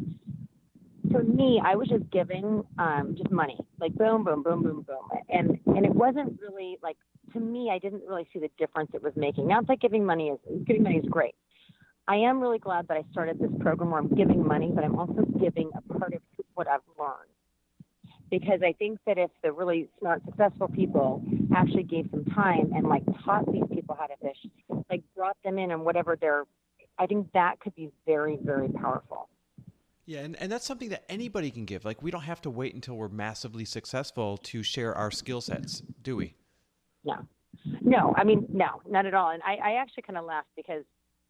[1.11, 5.09] for me, I was just giving um, just money, like boom, boom, boom, boom, boom,
[5.29, 6.97] and and it wasn't really like
[7.33, 7.69] to me.
[7.71, 9.47] I didn't really see the difference it was making.
[9.47, 11.35] Not that giving money is giving money is great.
[12.07, 14.95] I am really glad that I started this program where I'm giving money, but I'm
[14.95, 16.21] also giving a part of
[16.53, 17.31] what I've learned.
[18.29, 21.23] Because I think that if the really smart, successful people
[21.55, 24.51] actually gave some time and like taught these people how to fish,
[24.89, 26.43] like brought them in and whatever their
[26.97, 29.29] I think that could be very, very powerful.
[30.05, 31.83] Yeah, and, and that's something that anybody can give.
[31.83, 35.81] Like, we don't have to wait until we're massively successful to share our skill sets,
[36.03, 36.35] do we?
[37.03, 37.27] No.
[37.81, 39.31] No, I mean, no, not at all.
[39.31, 40.83] And I, I actually kind of laughed because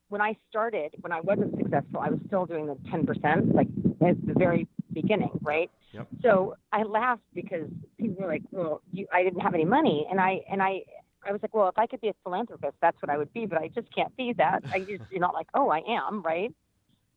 [0.10, 3.68] when I started, when I wasn't successful, I was still doing the 10%, like
[4.06, 5.72] at the very beginning, right?
[5.94, 6.08] Yep.
[6.22, 10.06] So I laughed because people were like, well, you, I didn't have any money.
[10.10, 10.82] And I, and I,
[11.26, 13.46] I was like, well, if I could be a philanthropist, that's what I would be,
[13.46, 14.64] but I just can't be that.
[14.72, 16.54] I just, you're not like, oh, I am, right?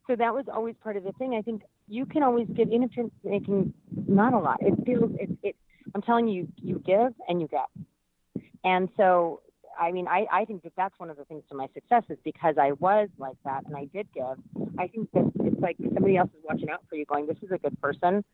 [0.07, 1.35] So that was always part of the thing.
[1.35, 2.89] I think you can always give, in
[3.23, 3.75] making
[4.07, 4.59] not a lot.
[4.63, 5.57] It feels, it, it
[5.95, 7.67] I'm telling you, you give and you get.
[8.65, 9.43] And so,
[9.79, 12.19] I mean, I, I think that that's one of the things to my success is
[12.25, 14.25] because I was like that and I did give.
[14.79, 17.53] I think that it's like somebody else is watching out for you, going, "This is
[17.53, 18.25] a good person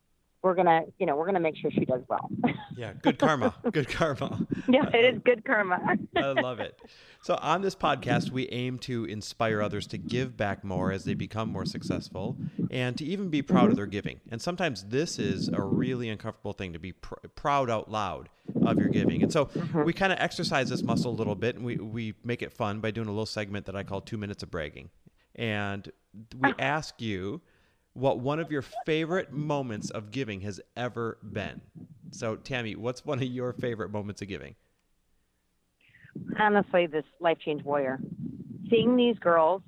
[0.44, 2.30] we're gonna you know we're gonna make sure she does well
[2.76, 5.80] yeah good karma good karma yeah it is good karma
[6.16, 6.78] i love it
[7.22, 11.14] so on this podcast we aim to inspire others to give back more as they
[11.14, 12.36] become more successful
[12.70, 13.70] and to even be proud mm-hmm.
[13.70, 17.70] of their giving and sometimes this is a really uncomfortable thing to be pr- proud
[17.70, 18.28] out loud
[18.66, 19.22] of your giving.
[19.22, 22.42] And so we kind of exercise this muscle a little bit and we, we make
[22.42, 24.90] it fun by doing a little segment that I call two minutes of bragging.
[25.34, 25.90] And
[26.38, 27.40] we ask you
[27.94, 31.60] what one of your favorite moments of giving has ever been.
[32.10, 34.56] So, Tami, what's one of your favorite moments of giving?
[36.38, 37.98] Honestly, this life change warrior.
[38.70, 39.62] Seeing these girls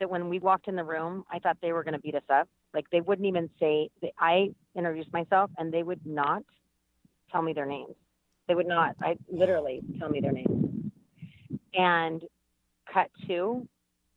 [0.00, 2.22] that when we walked in the room, I thought they were going to beat us
[2.30, 2.48] up.
[2.74, 6.42] Like they wouldn't even say, I introduced myself and they would not
[7.32, 7.94] tell me their names.
[8.46, 10.92] They would not, I literally tell me their names.
[11.74, 12.22] And
[12.92, 13.66] cut to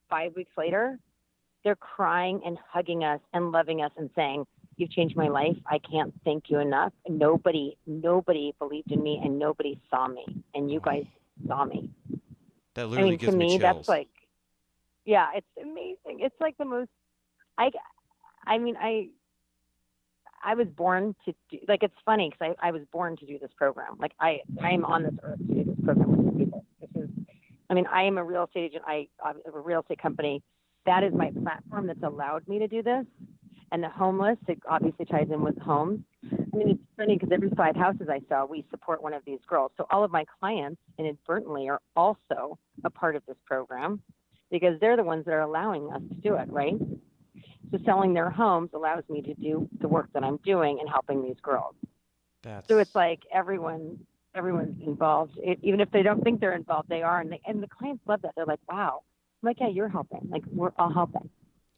[0.10, 1.00] five weeks later,
[1.64, 4.46] they're crying and hugging us and loving us and saying,
[4.78, 5.58] You've changed my life.
[5.68, 6.92] I can't thank you enough.
[7.08, 10.26] Nobody, nobody believed in me and nobody saw me.
[10.56, 11.04] And you guys
[11.46, 11.90] saw me.
[12.74, 13.62] That literally I mean, gives to me, chills.
[13.62, 14.08] that's like,
[15.06, 16.22] yeah, it's amazing.
[16.22, 16.90] It's like the most.
[17.58, 17.70] I,
[18.48, 19.10] I mean, I,
[20.44, 21.60] I was born to do.
[21.68, 23.98] Like, it's funny because I, I was born to do this program.
[24.00, 26.66] Like, I, I am on this earth to do this program with these people.
[26.80, 27.10] This is,
[27.70, 28.84] I mean, I am a real estate agent.
[28.88, 30.42] I, I have a real estate company.
[30.86, 33.06] That is my platform that's allowed me to do this.
[33.72, 36.02] And the homeless, it obviously ties in with homes.
[36.32, 39.40] I mean, it's funny because every five houses I sell, we support one of these
[39.48, 39.72] girls.
[39.78, 44.02] So all of my clients inadvertently are also a part of this program
[44.50, 46.76] because they're the ones that are allowing us to do it, right?
[47.72, 51.24] So selling their homes allows me to do the work that I'm doing and helping
[51.24, 51.76] these girls.
[52.44, 54.00] That's, So it's like everyone,
[54.36, 55.38] everyone's involved.
[55.38, 58.04] It, even if they don't think they're involved, they are, and, they, and the clients
[58.06, 58.34] love that.
[58.36, 59.04] They're like, "Wow!"
[59.42, 60.28] I'm like, "Yeah, you're helping.
[60.30, 61.30] Like we're all helping."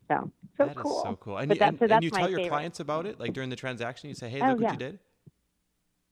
[0.08, 1.02] So so that is cool.
[1.04, 1.38] so cool.
[1.38, 2.50] And, that- and, so and you tell your favorite.
[2.50, 4.72] clients about it, like during the transaction, you say, "Hey, Oh, look what yeah.
[4.74, 5.00] you did."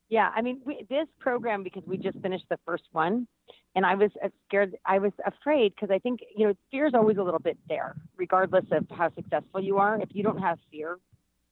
[0.09, 3.27] Yeah, I mean, we, this program because we just finished the first one,
[3.75, 4.75] and I was uh, scared.
[4.85, 7.95] I was afraid because I think you know fear is always a little bit there,
[8.17, 10.01] regardless of how successful you are.
[10.01, 10.99] If you don't have fear,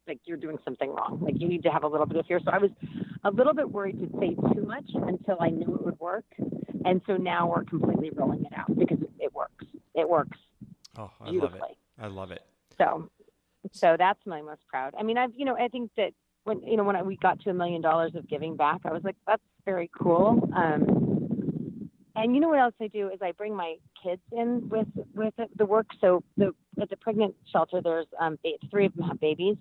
[0.08, 1.20] like you're doing something wrong.
[1.22, 2.40] Like you need to have a little bit of fear.
[2.44, 2.72] So I was
[3.24, 6.26] a little bit worried to say too much until I knew it would work,
[6.84, 9.59] and so now we're completely rolling it out because it, it works.
[9.96, 10.38] It works
[10.98, 11.62] Oh, I love it.
[12.02, 12.42] I love it.
[12.78, 13.10] So,
[13.72, 14.94] so that's my most proud.
[15.00, 16.12] I mean, I've you know I think that
[16.44, 18.92] when you know when I, we got to a million dollars of giving back, I
[18.92, 20.50] was like, that's very cool.
[20.56, 24.88] Um, and you know what else I do is I bring my kids in with
[25.14, 25.88] with the work.
[26.02, 28.38] So the at the pregnant shelter, there's um,
[28.72, 29.58] three of them have babies.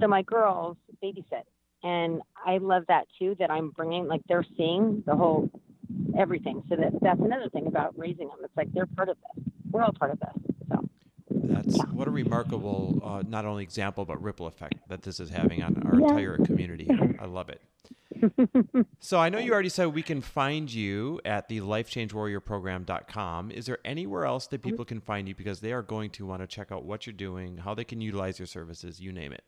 [0.00, 1.44] So my girls babysit,
[1.82, 3.34] and I love that too.
[3.38, 5.50] That I'm bringing like they're seeing the whole
[6.18, 6.62] everything.
[6.68, 8.38] So that that's another thing about raising them.
[8.44, 9.44] It's like they're part of this.
[9.70, 10.30] We're all part of this.
[10.70, 10.88] So.
[11.30, 15.62] That's what a remarkable, uh, not only example but ripple effect that this is having
[15.62, 16.06] on our Yeah.
[16.08, 16.88] entire community.
[17.20, 17.60] I love it.
[19.00, 23.50] so I know you already said we can find you at the lifechangewarriorprogram.com.
[23.50, 26.40] Is there anywhere else that people can find you because they are going to want
[26.42, 29.44] to check out what you're doing, how they can utilize your services, you name it.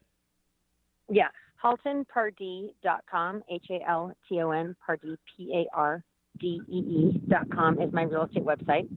[1.11, 1.29] Yeah,
[1.65, 6.05] haltonpardee.com, H A L T O N, Pardee, P A R
[6.39, 8.89] D E E dot com is my real estate website.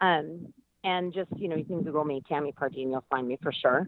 [0.00, 3.38] Um, and just, you know, you can Google me, Tami Pardee, and you'll find me
[3.42, 3.86] for sure.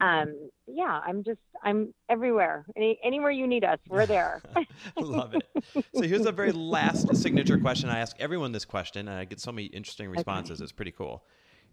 [0.00, 2.64] Um, yeah, I'm just, I'm everywhere.
[2.76, 4.40] Any, anywhere you need us, we're there.
[4.96, 5.84] Love it.
[5.94, 7.88] So here's the very last signature question.
[7.88, 10.60] I ask everyone this question, and I get so many interesting responses.
[10.60, 11.24] It's pretty cool.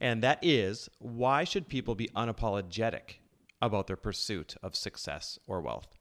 [0.01, 3.19] And that is why should people be unapologetic
[3.61, 5.95] about their pursuit of success or wealth?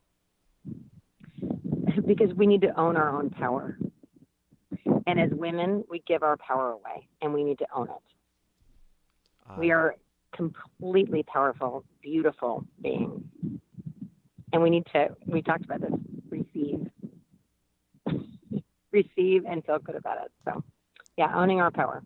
[2.06, 3.78] because we need to own our own power.
[5.06, 9.56] And as women, we give our power away, and we need to own it.
[9.58, 9.96] We Uh, are
[10.32, 13.22] completely powerful, beautiful beings.
[14.52, 15.92] And we need to, we talked about this,
[16.28, 16.88] receive.
[18.92, 20.32] receive and feel good about it.
[20.44, 20.62] So,
[21.16, 22.02] yeah, owning our power.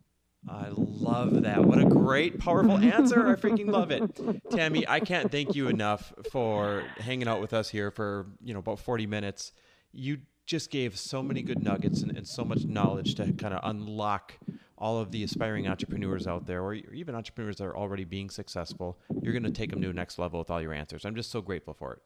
[0.49, 1.65] I love that.
[1.65, 3.29] What a great, powerful answer.
[3.29, 4.03] I freaking love it.
[4.51, 8.61] Tami, I can't thank you enough for hanging out with us here for, you know,
[8.61, 9.53] about 40 minutes.
[9.93, 10.19] You
[10.49, 14.33] just gave so many good nuggets and, and so much knowledge to kind of unlock
[14.79, 18.99] all of the aspiring entrepreneurs out there or even entrepreneurs that are already being successful.
[19.21, 21.05] You're going to take them to the next level with all your answers.
[21.05, 21.99] I'm just so grateful for it.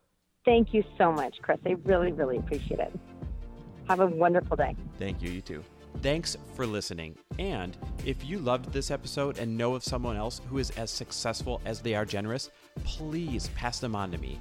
[0.44, 1.60] Thank you so much, Chris.
[1.64, 2.92] I really, really appreciate it.
[3.88, 4.74] Have a wonderful day.
[4.98, 5.30] Thank you.
[5.30, 5.64] You too.
[6.00, 7.16] Thanks for listening.
[7.38, 11.60] And if you loved this episode and know of someone else who is as successful
[11.64, 12.50] as they are generous,
[12.82, 14.40] please pass them on to me.